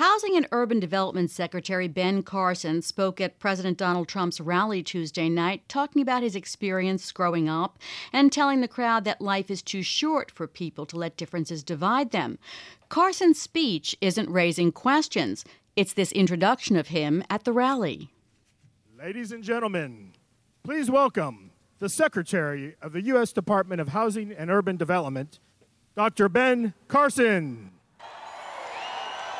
Housing 0.00 0.34
and 0.34 0.48
Urban 0.50 0.80
Development 0.80 1.30
Secretary 1.30 1.86
Ben 1.86 2.22
Carson 2.22 2.80
spoke 2.80 3.20
at 3.20 3.38
President 3.38 3.76
Donald 3.76 4.08
Trump's 4.08 4.40
rally 4.40 4.82
Tuesday 4.82 5.28
night, 5.28 5.68
talking 5.68 6.00
about 6.00 6.22
his 6.22 6.34
experience 6.34 7.12
growing 7.12 7.50
up 7.50 7.78
and 8.10 8.32
telling 8.32 8.62
the 8.62 8.66
crowd 8.66 9.04
that 9.04 9.20
life 9.20 9.50
is 9.50 9.60
too 9.60 9.82
short 9.82 10.30
for 10.30 10.46
people 10.46 10.86
to 10.86 10.96
let 10.96 11.18
differences 11.18 11.62
divide 11.62 12.12
them. 12.12 12.38
Carson's 12.88 13.38
speech 13.38 13.94
isn't 14.00 14.30
raising 14.30 14.72
questions, 14.72 15.44
it's 15.76 15.92
this 15.92 16.12
introduction 16.12 16.76
of 16.76 16.88
him 16.88 17.22
at 17.28 17.44
the 17.44 17.52
rally. 17.52 18.08
Ladies 18.98 19.32
and 19.32 19.44
gentlemen, 19.44 20.14
please 20.62 20.90
welcome 20.90 21.50
the 21.78 21.90
Secretary 21.90 22.74
of 22.80 22.94
the 22.94 23.02
U.S. 23.02 23.34
Department 23.34 23.82
of 23.82 23.88
Housing 23.88 24.32
and 24.32 24.50
Urban 24.50 24.78
Development, 24.78 25.38
Dr. 25.94 26.30
Ben 26.30 26.72
Carson. 26.88 27.72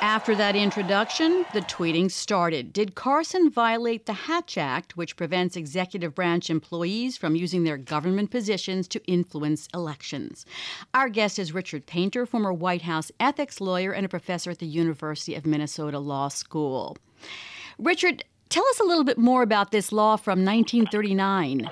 After 0.03 0.35
that 0.35 0.57
introduction, 0.57 1.45
the 1.53 1.61
tweeting 1.61 2.11
started. 2.11 2.73
Did 2.73 2.95
Carson 2.95 3.51
violate 3.51 4.07
the 4.07 4.15
Hatch 4.15 4.57
Act, 4.57 4.97
which 4.97 5.15
prevents 5.15 5.57
executive 5.57 6.15
branch 6.15 6.49
employees 6.49 7.19
from 7.19 7.37
using 7.37 7.65
their 7.65 7.77
government 7.77 8.31
positions 8.31 8.89
to 8.89 9.07
influence 9.07 9.69
elections? 9.75 10.47
Our 10.95 11.11
guest 11.11 11.39
is 11.39 11.53
Richard 11.53 11.85
Painter, 11.85 12.25
former 12.25 12.51
White 12.51 12.81
House 12.81 13.13
ethics 13.21 13.61
lawyer 13.61 13.93
and 13.93 14.07
a 14.07 14.09
professor 14.09 14.51
at 14.51 14.59
the 14.59 14.67
University 14.67 15.35
of 15.35 15.45
Minnesota 15.45 15.99
Law 15.99 16.29
School. 16.29 16.97
Richard, 17.79 18.25
tell 18.49 18.67
us 18.69 18.81
a 18.81 18.85
little 18.85 19.05
bit 19.05 19.19
more 19.19 19.43
about 19.43 19.71
this 19.71 19.93
law 19.93 20.17
from 20.17 20.47
1939. 20.47 21.69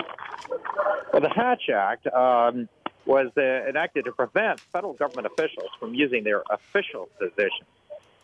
Well, 1.11 1.21
the 1.23 1.29
Hatch 1.29 1.67
Act 1.73 2.05
um, 2.13 2.69
was 3.07 3.31
uh, 3.37 3.41
enacted 3.67 4.05
to 4.05 4.11
prevent 4.11 4.59
federal 4.59 4.93
government 4.93 5.25
officials 5.25 5.71
from 5.79 5.95
using 5.95 6.23
their 6.23 6.43
official 6.51 7.09
positions 7.17 7.65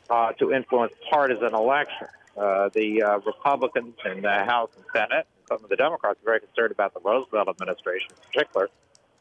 uh, 0.09 0.31
to 0.33 0.51
influence 0.51 0.93
partisan 1.09 1.53
elections. 1.53 2.09
Uh, 2.37 2.69
the 2.73 3.01
uh, 3.01 3.19
Republicans 3.19 3.95
in 4.05 4.21
the 4.21 4.29
House 4.29 4.69
and 4.75 4.85
Senate, 4.93 5.25
some 5.47 5.63
of 5.63 5.69
the 5.69 5.75
Democrats 5.75 6.19
are 6.21 6.25
very 6.25 6.39
concerned 6.41 6.71
about 6.71 6.93
the 6.93 6.99
Roosevelt 6.99 7.47
administration 7.47 8.09
in 8.09 8.31
particular, 8.31 8.69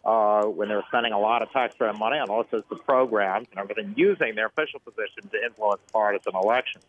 uh, 0.04 0.44
when 0.44 0.68
they 0.68 0.74
were 0.74 0.84
spending 0.88 1.12
a 1.12 1.18
lot 1.18 1.42
of 1.42 1.50
taxpayer 1.52 1.92
money 1.92 2.18
on 2.18 2.28
all 2.28 2.44
sorts 2.50 2.66
of 2.70 2.84
programs 2.84 3.46
and 3.50 3.60
everything, 3.60 3.94
using 3.96 4.34
their 4.34 4.46
official 4.46 4.80
position 4.80 5.28
to 5.30 5.42
influence 5.44 5.80
partisan 5.92 6.34
elections. 6.34 6.84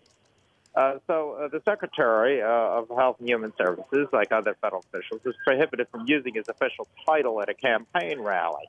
Uh, 0.76 0.96
so 1.08 1.34
uh, 1.34 1.48
the 1.48 1.62
Secretary 1.64 2.42
uh, 2.42 2.48
of 2.48 2.90
Health 2.90 3.18
and 3.20 3.30
Human 3.30 3.54
Services, 3.58 4.08
like 4.12 4.32
other 4.32 4.58
federal 4.62 4.84
officials, 4.92 5.22
is 5.26 5.36
prohibited 5.46 5.88
from 5.90 6.06
using 6.06 6.34
his 6.34 6.50
official 6.50 6.88
title 7.06 7.42
at 7.42 7.48
a 7.48 7.54
campaign 7.54 8.20
rally. 8.20 8.66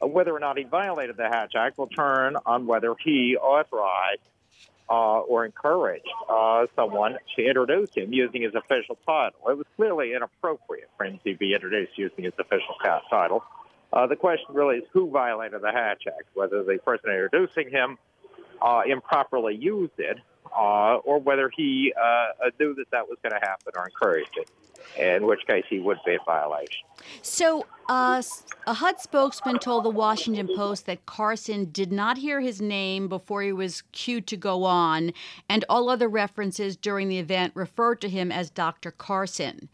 Uh, 0.00 0.06
whether 0.06 0.34
or 0.34 0.38
not 0.38 0.58
he 0.58 0.64
violated 0.64 1.16
the 1.16 1.26
Hatch 1.26 1.54
Act 1.56 1.76
will 1.76 1.88
turn 1.88 2.36
on 2.46 2.66
whether 2.66 2.94
he 3.02 3.36
authorized 3.36 4.20
uh, 4.90 5.20
or 5.20 5.44
encouraged 5.44 6.08
uh, 6.28 6.66
someone 6.74 7.16
to 7.36 7.46
introduce 7.46 7.90
him 7.94 8.12
using 8.12 8.42
his 8.42 8.54
official 8.54 8.98
title. 9.06 9.38
It 9.48 9.56
was 9.56 9.66
clearly 9.76 10.14
inappropriate 10.14 10.90
for 10.96 11.04
him 11.04 11.20
to 11.24 11.36
be 11.36 11.54
introduced 11.54 11.92
using 11.96 12.24
his 12.24 12.34
official 12.38 12.74
title. 13.08 13.44
Uh, 13.92 14.06
the 14.06 14.16
question 14.16 14.46
really 14.54 14.78
is 14.78 14.84
who 14.92 15.10
violated 15.10 15.62
the 15.62 15.70
Hatch 15.70 16.04
Act, 16.06 16.24
whether 16.34 16.64
the 16.64 16.78
person 16.84 17.10
introducing 17.10 17.70
him 17.70 17.98
uh, 18.60 18.82
improperly 18.86 19.54
used 19.54 19.98
it, 19.98 20.18
uh, 20.56 20.96
or 20.96 21.18
whether 21.18 21.50
he 21.54 21.92
uh, 22.00 22.50
knew 22.58 22.74
that 22.74 22.90
that 22.90 23.08
was 23.08 23.18
going 23.22 23.32
to 23.32 23.46
happen 23.46 23.72
or 23.76 23.86
encouraged 23.86 24.36
it 24.36 24.48
in 24.98 25.26
which 25.26 25.46
case 25.46 25.64
he 25.68 25.78
would 25.78 25.98
be 26.04 26.12
in 26.12 26.18
violation. 26.26 26.86
So, 27.22 27.66
uh, 27.88 28.22
a 28.66 28.74
HUD 28.74 29.00
spokesman 29.00 29.58
told 29.58 29.84
the 29.84 29.90
Washington 29.90 30.48
Post 30.54 30.86
that 30.86 31.06
Carson 31.06 31.70
did 31.70 31.92
not 31.92 32.18
hear 32.18 32.40
his 32.40 32.60
name 32.60 33.08
before 33.08 33.42
he 33.42 33.52
was 33.52 33.82
cued 33.92 34.26
to 34.28 34.36
go 34.36 34.64
on, 34.64 35.12
and 35.48 35.64
all 35.68 35.88
other 35.88 36.08
references 36.08 36.76
during 36.76 37.08
the 37.08 37.18
event 37.18 37.52
referred 37.54 38.00
to 38.02 38.08
him 38.08 38.30
as 38.30 38.50
Dr. 38.50 38.90
Carson. 38.90 39.68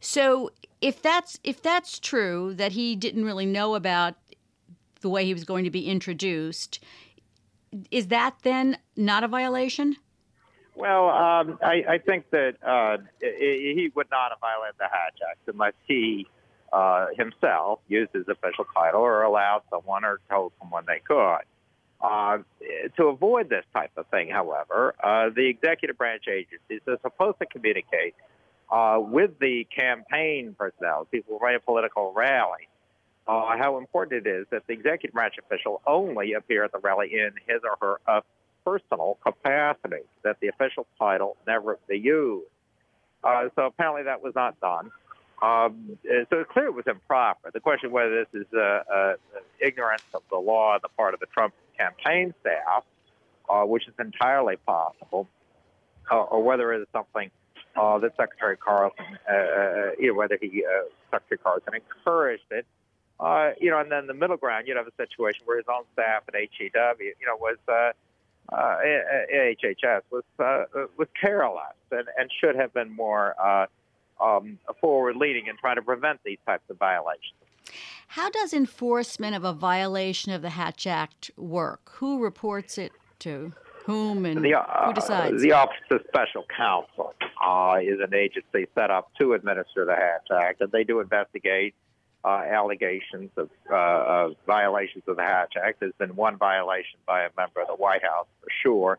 So, 0.00 0.50
if 0.80 1.02
that's 1.02 1.38
if 1.44 1.62
that's 1.62 1.98
true, 1.98 2.54
that 2.54 2.72
he 2.72 2.96
didn't 2.96 3.24
really 3.24 3.46
know 3.46 3.74
about 3.74 4.14
the 5.00 5.08
way 5.08 5.24
he 5.24 5.34
was 5.34 5.44
going 5.44 5.64
to 5.64 5.70
be 5.70 5.86
introduced, 5.86 6.82
is 7.90 8.08
that 8.08 8.36
then 8.42 8.78
not 8.96 9.24
a 9.24 9.28
violation? 9.28 9.96
Well, 10.74 11.08
um, 11.10 11.58
I, 11.62 11.84
I 11.88 11.98
think 11.98 12.30
that 12.30 12.54
uh, 12.62 12.98
he 13.20 13.90
would 13.94 14.06
not 14.10 14.30
have 14.30 14.40
violated 14.40 14.76
the 14.78 14.88
Hatch 14.90 15.18
Act 15.28 15.40
unless 15.46 15.74
he 15.86 16.26
uh, 16.72 17.06
himself 17.16 17.80
used 17.88 18.12
his 18.12 18.28
official 18.28 18.64
title 18.74 19.00
or 19.00 19.22
allowed 19.22 19.62
someone 19.70 20.04
or 20.04 20.20
told 20.30 20.52
someone 20.60 20.84
they 20.86 21.00
could. 21.00 21.40
Uh, 22.00 22.38
to 22.96 23.08
avoid 23.08 23.50
this 23.50 23.64
type 23.74 23.90
of 23.96 24.06
thing, 24.06 24.30
however, 24.30 24.94
uh, 25.02 25.28
the 25.34 25.46
executive 25.48 25.98
branch 25.98 26.24
agencies 26.28 26.80
are 26.86 26.98
supposed 27.02 27.38
to 27.38 27.46
communicate 27.46 28.14
uh, 28.70 28.98
with 29.00 29.38
the 29.38 29.66
campaign 29.76 30.54
personnel, 30.56 31.06
people 31.10 31.36
who 31.38 31.44
run 31.44 31.56
a 31.56 31.60
political 31.60 32.12
rally, 32.14 32.68
uh, 33.26 33.56
how 33.58 33.76
important 33.76 34.26
it 34.26 34.30
is 34.30 34.46
that 34.50 34.66
the 34.66 34.72
executive 34.72 35.12
branch 35.12 35.34
official 35.38 35.82
only 35.86 36.32
appear 36.32 36.64
at 36.64 36.72
the 36.72 36.78
rally 36.78 37.12
in 37.12 37.32
his 37.46 37.60
or 37.64 37.98
her 38.06 38.22
personal 38.70 39.18
capacity, 39.22 40.04
that 40.22 40.38
the 40.40 40.48
official 40.48 40.86
title 40.98 41.36
never 41.46 41.78
be 41.88 41.98
used. 41.98 42.46
Uh, 43.22 43.48
so 43.54 43.66
apparently 43.66 44.04
that 44.04 44.22
was 44.22 44.34
not 44.34 44.58
done. 44.60 44.90
Um, 45.42 45.98
so 46.30 46.40
it's 46.40 46.50
clear 46.50 46.66
it 46.66 46.74
was 46.74 46.86
improper. 46.86 47.50
The 47.52 47.60
question 47.60 47.90
whether 47.90 48.24
this 48.24 48.42
is 48.42 48.46
uh, 48.54 48.82
uh, 48.94 49.14
ignorance 49.58 50.04
of 50.14 50.22
the 50.30 50.36
law 50.36 50.74
on 50.74 50.80
the 50.82 50.88
part 50.90 51.14
of 51.14 51.20
the 51.20 51.26
Trump 51.26 51.54
campaign 51.78 52.34
staff, 52.40 52.84
uh, 53.48 53.62
which 53.62 53.88
is 53.88 53.94
entirely 53.98 54.56
possible, 54.56 55.26
uh, 56.10 56.16
or 56.16 56.42
whether 56.42 56.72
it 56.74 56.82
is 56.82 56.88
something 56.92 57.30
uh, 57.76 57.98
that 57.98 58.14
Secretary 58.16 58.56
Carson, 58.56 59.04
you 59.98 60.08
know, 60.08 60.14
whether 60.14 60.38
he, 60.40 60.64
Secretary 61.10 61.38
Carson 61.38 61.74
encouraged 61.74 62.50
it. 62.50 62.66
you 63.60 63.70
know, 63.70 63.78
and 63.80 63.90
then 63.90 64.06
the 64.06 64.14
middle 64.14 64.36
ground, 64.36 64.68
you'd 64.68 64.76
have 64.76 64.86
a 64.86 64.96
situation 64.96 65.42
where 65.46 65.56
his 65.56 65.66
own 65.68 65.84
staff 65.94 66.22
at 66.28 66.34
HEW, 66.34 66.94
you 67.00 67.26
know, 67.26 67.36
was 67.36 67.56
uh, 68.52 68.76
AHHS 69.34 70.02
was 70.10 70.24
uh, 70.38 70.64
was 70.96 71.08
careless 71.20 71.76
and, 71.90 72.06
and 72.18 72.30
should 72.40 72.56
have 72.56 72.72
been 72.74 72.94
more 72.94 73.34
uh, 73.40 73.66
um, 74.20 74.58
forward 74.80 75.16
leading 75.16 75.46
in 75.46 75.56
trying 75.56 75.76
to 75.76 75.82
prevent 75.82 76.20
these 76.24 76.38
types 76.46 76.64
of 76.68 76.78
violations. 76.78 77.34
How 78.08 78.28
does 78.30 78.52
enforcement 78.52 79.36
of 79.36 79.44
a 79.44 79.52
violation 79.52 80.32
of 80.32 80.42
the 80.42 80.50
Hatch 80.50 80.86
Act 80.86 81.30
work? 81.36 81.92
Who 81.94 82.22
reports 82.22 82.76
it 82.76 82.92
to 83.20 83.52
whom 83.84 84.26
and 84.26 84.44
the, 84.44 84.54
uh, 84.54 84.86
who 84.86 84.92
decides? 84.92 85.40
The 85.40 85.52
Office 85.52 85.76
of 85.90 86.00
Special 86.08 86.44
Counsel 86.56 87.14
uh, 87.44 87.76
is 87.80 88.00
an 88.00 88.14
agency 88.14 88.66
set 88.74 88.90
up 88.90 89.10
to 89.20 89.34
administer 89.34 89.84
the 89.84 89.94
Hatch 89.94 90.26
Act, 90.42 90.60
and 90.60 90.72
they 90.72 90.84
do 90.84 91.00
investigate 91.00 91.74
uh, 92.24 92.42
allegations 92.50 93.30
of, 93.36 93.50
uh, 93.70 93.74
of, 93.74 94.36
violations 94.46 95.04
of 95.06 95.16
the 95.16 95.22
Hatch 95.22 95.54
Act. 95.56 95.80
There's 95.80 95.94
been 95.98 96.16
one 96.16 96.36
violation 96.36 96.98
by 97.06 97.22
a 97.22 97.30
member 97.36 97.62
of 97.62 97.68
the 97.68 97.74
White 97.74 98.02
House, 98.02 98.26
for 98.40 98.48
sure, 98.62 98.98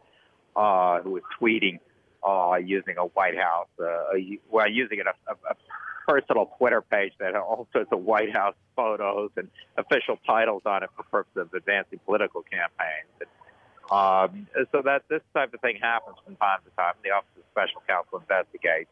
uh, 0.56 1.02
who 1.02 1.12
was 1.12 1.24
tweeting 1.40 1.80
uh, 2.24 2.58
using 2.64 2.98
a 2.98 3.06
White 3.06 3.38
House, 3.38 3.68
uh, 3.80 4.14
well, 4.50 4.70
using 4.70 5.00
a, 5.00 5.32
a, 5.32 5.36
a, 5.50 5.56
personal 6.08 6.52
Twitter 6.58 6.82
page 6.82 7.14
that 7.20 7.34
had 7.34 7.36
all 7.36 7.68
sorts 7.72 7.90
of 7.92 8.00
White 8.04 8.36
House 8.36 8.56
photos 8.76 9.30
and 9.38 9.48
official 9.78 10.18
titles 10.26 10.64
on 10.66 10.84
it 10.84 10.90
for 10.98 11.04
purposes 11.04 11.48
of 11.48 11.54
advancing 11.54 12.00
political 12.06 12.42
campaigns. 12.42 13.08
And, 13.20 13.30
um, 13.92 14.48
so 14.72 14.82
that 14.84 15.04
this 15.10 15.22
type 15.34 15.54
of 15.54 15.62
thing 15.62 15.78
happens 15.82 16.18
from 16.26 16.36
time 16.38 16.60
to 16.66 16.72
time. 16.76 16.94
The 17.04 17.12
Office 17.12 17.30
of 17.38 17.44
Special 17.52 17.84
Counsel 17.88 18.20
investigates 18.20 18.90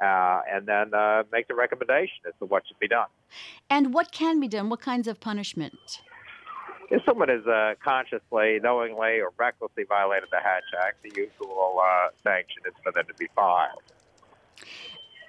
uh, 0.00 0.40
and 0.52 0.66
then 0.66 0.92
uh, 0.94 1.22
make 1.32 1.48
the 1.48 1.54
recommendation 1.54 2.18
as 2.26 2.34
to 2.38 2.46
what 2.46 2.66
should 2.66 2.78
be 2.78 2.88
done. 2.88 3.08
And 3.70 3.94
what 3.94 4.12
can 4.12 4.40
be 4.40 4.48
done? 4.48 4.68
What 4.68 4.80
kinds 4.80 5.08
of 5.08 5.20
punishment? 5.20 6.02
If 6.90 7.04
someone 7.04 7.28
has 7.28 7.44
uh, 7.46 7.74
consciously, 7.82 8.60
knowingly, 8.62 9.20
or 9.20 9.32
recklessly 9.36 9.84
violated 9.84 10.28
the 10.30 10.38
Hatch 10.38 10.62
Act, 10.84 11.02
the 11.02 11.10
usual 11.16 11.80
uh, 11.82 12.08
sanction 12.22 12.62
is 12.66 12.74
for 12.82 12.92
them 12.92 13.04
to 13.06 13.14
be 13.14 13.26
fired. 13.34 13.72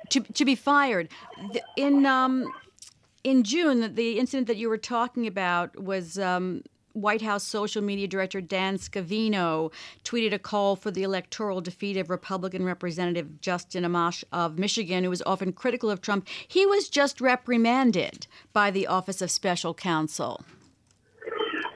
To, 0.09 0.19
to 0.21 0.45
be 0.45 0.55
fired. 0.55 1.09
In, 1.75 2.05
um, 2.05 2.53
in 3.23 3.43
June, 3.43 3.95
the 3.95 4.19
incident 4.19 4.47
that 4.47 4.57
you 4.57 4.69
were 4.69 4.77
talking 4.77 5.25
about 5.25 5.81
was 5.81 6.19
um, 6.19 6.63
White 7.01 7.21
House 7.21 7.43
social 7.43 7.81
media 7.81 8.07
director 8.07 8.41
Dan 8.41 8.77
Scavino 8.77 9.71
tweeted 10.03 10.33
a 10.33 10.39
call 10.39 10.75
for 10.75 10.91
the 10.91 11.03
electoral 11.03 11.61
defeat 11.61 11.97
of 11.97 12.09
Republican 12.09 12.63
Representative 12.63 13.39
Justin 13.39 13.83
Amash 13.83 14.23
of 14.31 14.57
Michigan, 14.57 15.03
who 15.03 15.09
was 15.09 15.21
often 15.25 15.53
critical 15.53 15.89
of 15.89 16.01
Trump. 16.01 16.27
He 16.47 16.65
was 16.65 16.89
just 16.89 17.21
reprimanded 17.21 18.27
by 18.53 18.71
the 18.71 18.87
Office 18.87 19.21
of 19.21 19.31
Special 19.31 19.73
Counsel. 19.73 20.43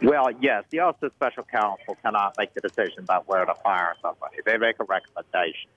Well, 0.02 0.30
yes, 0.42 0.64
the 0.72 0.80
Office 0.80 1.04
of 1.04 1.12
Special 1.16 1.44
Counsel 1.44 1.96
cannot 2.04 2.36
make 2.38 2.54
the 2.56 2.62
decision 2.62 3.04
about 3.04 3.28
where 3.28 3.46
to 3.46 3.54
fire 3.64 3.96
somebody. 4.02 4.38
They 4.46 4.58
make 4.58 4.78
a 4.80 4.84
recommendation. 4.84 5.70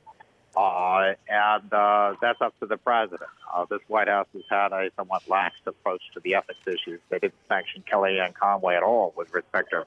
Uh, 0.57 1.15
and 1.29 1.73
uh, 1.73 2.15
that's 2.21 2.41
up 2.41 2.59
to 2.61 2.67
the 2.67 2.77
president. 2.77 3.31
Uh, 3.53 3.65
this 3.69 3.81
White 3.89 4.09
House 4.09 4.29
has 4.33 4.43
had 4.49 4.73
a 4.73 4.91
somewhat 4.97 5.23
lax 5.29 5.57
approach 5.67 6.03
to 6.15 6.21
the 6.21 6.35
ethics 6.35 6.61
issues. 6.67 7.01
They 7.09 7.19
didn't 7.19 7.35
sanction 7.49 7.83
Kellyanne 7.91 8.35
Conway 8.35 8.77
at 8.77 8.83
all 8.83 9.13
with 9.17 9.33
respect 9.35 9.71
to 9.71 9.87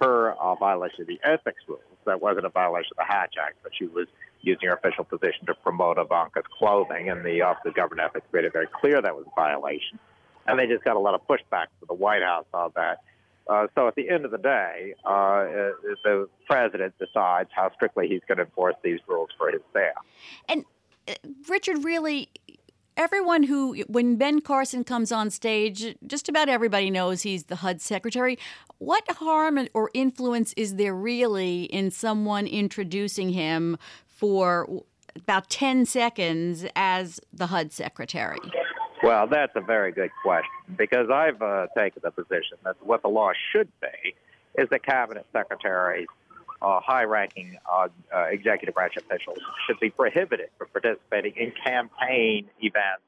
her 0.00 0.32
uh, 0.32 0.54
violation 0.56 1.02
of 1.02 1.06
the 1.06 1.20
ethics 1.24 1.62
rules. 1.66 1.80
that 2.04 2.20
wasn't 2.20 2.46
a 2.46 2.50
violation 2.50 2.92
of 2.92 2.98
the 2.98 3.12
Hatch 3.12 3.34
Act, 3.42 3.56
but 3.62 3.72
she 3.76 3.86
was 3.86 4.06
using 4.42 4.68
her 4.68 4.74
official 4.74 5.04
position 5.04 5.46
to 5.46 5.54
promote 5.54 5.98
Ivanka's 5.98 6.44
clothing, 6.58 7.10
and 7.10 7.24
the 7.24 7.42
Office 7.42 7.62
of 7.66 7.74
Government 7.74 8.08
Ethics 8.08 8.26
made 8.32 8.44
it 8.44 8.52
very 8.52 8.68
clear 8.68 9.02
that 9.02 9.16
was 9.16 9.24
a 9.26 9.34
violation. 9.34 9.98
And 10.46 10.58
they 10.58 10.66
just 10.66 10.84
got 10.84 10.94
a 10.94 11.00
lot 11.00 11.14
of 11.14 11.26
pushback 11.26 11.66
from 11.78 11.88
the 11.88 11.94
White 11.94 12.22
House 12.22 12.46
on 12.54 12.70
that. 12.76 13.02
Uh, 13.48 13.66
so 13.74 13.86
at 13.86 13.94
the 13.94 14.08
end 14.08 14.24
of 14.24 14.30
the 14.30 14.38
day, 14.38 14.94
uh, 15.04 15.44
the 16.04 16.28
president 16.46 16.94
decides 16.98 17.50
how 17.54 17.70
strictly 17.74 18.08
he's 18.08 18.20
going 18.26 18.38
to 18.38 18.44
enforce 18.44 18.74
these 18.82 19.00
rules 19.06 19.28
for 19.38 19.50
his 19.50 19.60
staff. 19.70 19.94
And 20.48 20.64
uh, 21.06 21.14
Richard, 21.48 21.84
really, 21.84 22.28
everyone 22.96 23.44
who, 23.44 23.84
when 23.88 24.16
Ben 24.16 24.40
Carson 24.40 24.84
comes 24.84 25.12
on 25.12 25.30
stage, 25.30 25.96
just 26.06 26.28
about 26.28 26.48
everybody 26.48 26.90
knows 26.90 27.22
he's 27.22 27.44
the 27.44 27.56
HUD 27.56 27.80
secretary. 27.80 28.38
What 28.78 29.04
harm 29.12 29.68
or 29.74 29.90
influence 29.94 30.52
is 30.56 30.76
there 30.76 30.94
really 30.94 31.64
in 31.64 31.90
someone 31.90 32.46
introducing 32.46 33.30
him 33.30 33.78
for 34.06 34.82
about 35.14 35.48
10 35.50 35.86
seconds 35.86 36.66
as 36.74 37.20
the 37.32 37.46
HUD 37.46 37.72
secretary? 37.72 38.38
Well, 39.02 39.26
that's 39.26 39.52
a 39.54 39.60
very 39.60 39.92
good 39.92 40.10
question 40.22 40.50
because 40.76 41.10
I've 41.10 41.40
uh, 41.42 41.66
taken 41.76 42.02
the 42.02 42.10
position 42.10 42.58
that 42.64 42.76
what 42.84 43.02
the 43.02 43.08
law 43.08 43.32
should 43.52 43.68
be 43.80 44.14
is 44.56 44.68
that 44.70 44.84
cabinet 44.84 45.26
secretaries, 45.32 46.06
uh, 46.62 46.80
high-ranking 46.80 47.58
uh, 47.70 47.88
uh, 48.14 48.22
executive 48.24 48.74
branch 48.74 48.94
officials 48.96 49.38
should 49.66 49.78
be 49.80 49.90
prohibited 49.90 50.48
from 50.56 50.68
participating 50.68 51.34
in 51.36 51.52
campaign 51.62 52.48
events 52.60 53.02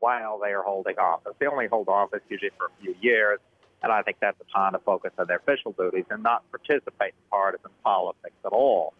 while 0.00 0.38
they 0.38 0.52
are 0.52 0.62
holding 0.62 0.98
office. 0.98 1.34
They 1.38 1.46
only 1.46 1.66
hold 1.66 1.88
office 1.88 2.20
usually 2.28 2.50
for 2.56 2.66
a 2.66 2.82
few 2.82 2.94
years, 3.00 3.38
and 3.82 3.92
I 3.92 4.02
think 4.02 4.16
that's 4.20 4.38
the 4.38 4.46
time 4.54 4.72
to 4.72 4.78
focus 4.78 5.12
on 5.18 5.26
their 5.26 5.36
official 5.36 5.72
duties 5.72 6.06
and 6.10 6.22
not 6.22 6.42
participate 6.50 7.08
in 7.08 7.30
partisan 7.30 7.70
politics 7.84 8.36
at 8.44 8.52
all. 8.52 8.94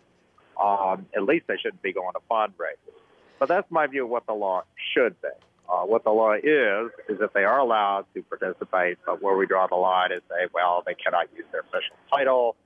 Um, 0.63 1.07
at 1.17 1.25
least 1.25 1.47
they 1.47 1.57
shouldn't 1.57 1.83
be 1.83 1.93
going 1.93 2.13
to 2.13 2.21
fundraisers. 2.31 2.95
But 3.39 3.49
that's 3.49 3.71
my 3.71 3.87
view 3.87 4.05
of 4.05 4.11
what 4.11 4.27
the 4.27 4.35
law 4.35 4.63
should 4.95 5.21
be. 5.21 5.29
Uh, 5.69 5.83
what 5.83 6.05
the 6.05 6.11
law 6.11 6.35
is, 6.35 6.91
is 7.09 7.19
that 7.19 7.33
they 7.33 7.45
are 7.45 7.59
allowed 7.59 8.05
to 8.15 8.23
participate, 8.23 8.99
but 9.07 9.23
where 9.23 9.37
we 9.37 9.47
draw 9.47 9.67
the 9.67 9.75
line 9.75 10.13
is 10.13 10.21
say, 10.29 10.47
well, 10.53 10.83
they 10.85 10.95
cannot 10.95 11.27
use 11.35 11.47
their 11.53 11.63
official 11.63 11.97
title, 12.11 12.57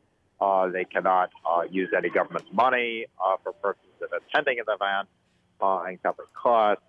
uh, 0.41 0.69
they 0.69 0.85
cannot 0.85 1.31
uh, 1.49 1.63
use 1.71 1.89
any 1.97 2.11
government 2.11 2.45
money 2.53 3.07
uh, 3.25 3.37
for 3.43 3.53
purposes 3.53 3.91
of 4.03 4.09
attending 4.13 4.59
an 4.61 4.65
event 4.69 5.09
uh, 5.61 5.83
and 5.83 6.03
covering 6.03 6.29
costs. 6.35 6.83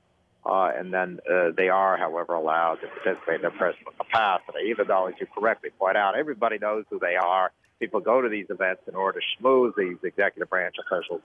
Uh, 0.46 0.72
and 0.76 0.94
then 0.94 1.20
they 1.58 1.68
are, 1.68 1.98
however, 1.98 2.34
allowed 2.34 2.76
to 2.76 2.88
participate 2.88 3.36
in 3.36 3.42
their 3.42 3.52
personal 3.52 3.92
capacity, 3.98 4.70
even 4.70 4.88
though, 4.88 5.08
as 5.08 5.14
you 5.20 5.28
correctly 5.38 5.70
point 5.78 5.98
out, 5.98 6.16
everybody 6.18 6.58
knows 6.58 6.86
who 6.90 6.98
they 6.98 7.16
are. 7.16 7.52
People 7.80 8.00
go 8.00 8.22
to 8.22 8.30
these 8.30 8.46
events 8.50 8.82
in 8.88 8.96
order 8.96 9.20
to 9.20 9.26
schmooze 9.44 9.76
these 9.76 9.98
executive 10.02 10.50
branch 10.50 10.76
officials. 10.80 11.22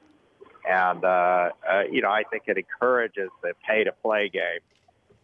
And, 0.69 1.05
uh, 1.05 1.51
uh, 1.71 1.83
you 1.91 2.03
know, 2.03 2.11
I 2.11 2.23
think 2.31 2.45
it 2.47 2.57
encourages 2.57 3.31
the 3.43 3.53
pay 3.67 3.85
to 3.85 3.93
play 3.93 4.29
game 4.29 4.61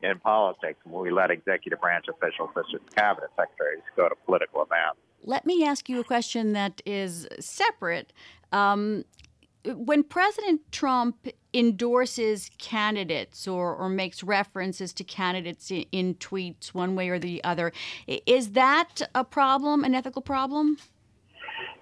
in 0.03 0.19
politics 0.19 0.79
when 0.85 1.03
we 1.03 1.11
let 1.11 1.31
executive 1.31 1.81
branch 1.81 2.07
officials, 2.09 2.51
such 2.55 2.67
as 2.75 2.81
cabinet 2.95 3.31
secretaries, 3.37 3.83
go 3.97 4.09
to 4.09 4.15
political 4.27 4.63
events. 4.63 4.99
Let 5.25 5.45
me 5.45 5.65
ask 5.65 5.89
you 5.89 6.01
a 6.01 6.05
question 6.05 6.55
that 6.55 6.81
is 6.87 7.29
separate. 7.39 8.13
Um, 8.53 9.05
when 9.65 10.03
President 10.03 10.61
Trump 10.73 11.29
endorses 11.53 12.51
candidates 12.57 13.47
or, 13.47 13.75
or 13.75 13.91
makes 13.91 14.23
references 14.23 14.95
to 14.95 15.05
candidates 15.05 15.71
in, 15.71 15.85
in, 15.93 16.15
tweets 16.15 16.69
one 16.69 16.95
way 16.95 17.11
or 17.11 17.19
the 17.19 17.45
other, 17.45 17.73
is 18.07 18.53
that 18.53 19.03
a 19.15 19.25
problem, 19.25 19.85
an 19.85 19.95
ethical 19.95 20.23
problem? 20.23 20.79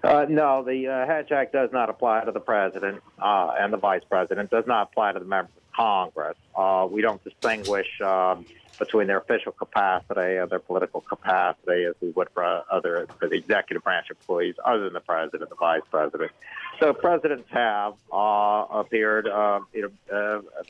Uh, 0.03 0.27
no, 0.29 0.63
the 0.63 0.87
uh, 0.87 1.07
Hatch 1.07 1.33
Act 1.33 1.53
does 1.53 1.71
not 1.73 1.91
apply 1.91 2.25
to 2.25 2.33
the 2.33 2.41
president 2.41 3.03
uh, 3.19 3.53
and 3.59 3.73
the 3.73 3.77
vice 3.77 4.05
president. 4.09 4.51
Does 4.51 4.67
not 4.67 4.91
apply 4.91 5.13
to 5.13 5.19
the 5.19 5.25
members 5.25 5.53
of 5.57 5.73
Congress. 5.73 6.37
Uh, 6.55 6.87
we 6.91 7.03
don't 7.03 7.23
distinguish 7.25 8.01
um, 8.01 8.47
between 8.79 9.09
their 9.09 9.19
official 9.19 9.53
capacity 9.53 10.37
and 10.37 10.49
their 10.51 10.61
political 10.61 11.01
capacity 11.01 11.85
as 11.85 11.95
we 12.01 12.11
would 12.11 12.29
for 12.31 12.63
other 12.71 13.09
for 13.19 13.29
the 13.29 13.37
executive 13.37 13.83
branch 13.83 14.09
employees, 14.09 14.55
other 14.65 14.85
than 14.85 14.93
the 14.93 15.01
president 15.01 15.43
and 15.43 15.51
the 15.51 15.57
vice 15.57 15.83
president. 15.91 16.31
So 16.79 16.93
presidents 16.93 17.49
have 17.51 17.95
uh, 18.13 18.67
appeared, 18.71 19.27
uh, 19.27 19.61
you 19.75 19.91
know, 20.11 20.17
uh, 20.17 20.63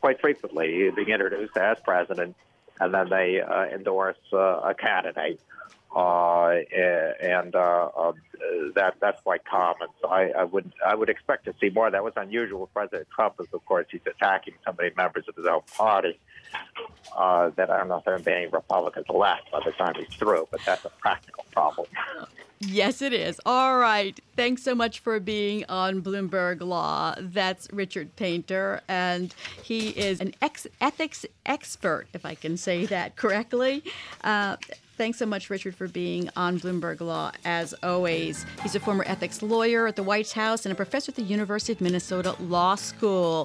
quite 0.00 0.20
frequently 0.20 0.90
being 0.90 1.08
introduced 1.08 1.56
as 1.56 1.78
president, 1.80 2.36
and 2.80 2.94
then 2.94 3.08
they 3.08 3.40
uh, 3.40 3.64
endorse 3.64 4.16
uh, 4.32 4.60
a 4.60 4.74
candidate. 4.74 5.40
Uh, 5.96 6.60
and 7.22 7.56
uh, 7.56 7.88
uh, 7.96 8.12
that 8.74 8.96
that's 9.00 9.22
quite 9.22 9.42
common. 9.46 9.88
So 10.02 10.08
I, 10.08 10.28
I 10.28 10.44
would 10.44 10.70
I 10.86 10.94
would 10.94 11.08
expect 11.08 11.46
to 11.46 11.54
see 11.58 11.70
more. 11.70 11.90
That 11.90 12.04
was 12.04 12.12
unusual 12.16 12.66
President 12.66 13.08
Trump, 13.14 13.36
is 13.40 13.46
of 13.54 13.64
course 13.64 13.86
he's 13.90 14.02
attacking 14.06 14.52
so 14.66 14.74
many 14.78 14.92
members 14.94 15.24
of 15.26 15.34
his 15.34 15.46
own 15.46 15.62
party. 15.74 16.18
Uh, 17.16 17.50
that 17.56 17.70
I 17.70 17.78
don't 17.78 17.88
know 17.88 17.96
if 17.96 18.04
there 18.04 18.14
are 18.14 18.28
any 18.28 18.46
Republicans 18.46 19.06
left 19.08 19.50
by 19.50 19.60
the 19.64 19.72
time 19.72 19.94
he's 19.94 20.14
through, 20.16 20.46
but 20.50 20.60
that's 20.66 20.84
a 20.84 20.90
practical 20.90 21.46
problem. 21.50 21.86
Yes, 22.58 23.00
it 23.00 23.14
is. 23.14 23.40
All 23.46 23.78
right. 23.78 24.18
Thanks 24.34 24.62
so 24.62 24.74
much 24.74 25.00
for 25.00 25.18
being 25.18 25.64
on 25.68 26.02
Bloomberg 26.02 26.60
Law. 26.60 27.14
That's 27.18 27.68
Richard 27.72 28.16
Painter, 28.16 28.82
and 28.86 29.34
he 29.62 29.90
is 29.90 30.20
an 30.20 30.34
ex- 30.42 30.66
ethics 30.80 31.24
expert, 31.46 32.06
if 32.12 32.26
I 32.26 32.34
can 32.34 32.58
say 32.58 32.84
that 32.86 33.16
correctly. 33.16 33.82
Uh, 34.22 34.56
Thanks 34.96 35.18
so 35.18 35.26
much, 35.26 35.50
Richard, 35.50 35.76
for 35.76 35.88
being 35.88 36.30
on 36.36 36.58
Bloomberg 36.58 37.02
Law, 37.02 37.30
as 37.44 37.74
always. 37.82 38.46
He's 38.62 38.74
a 38.74 38.80
former 38.80 39.04
ethics 39.06 39.42
lawyer 39.42 39.86
at 39.86 39.94
the 39.94 40.02
White 40.02 40.32
House 40.32 40.64
and 40.64 40.72
a 40.72 40.74
professor 40.74 41.10
at 41.10 41.16
the 41.16 41.22
University 41.22 41.74
of 41.74 41.82
Minnesota 41.82 42.34
Law 42.40 42.76
School. 42.76 43.44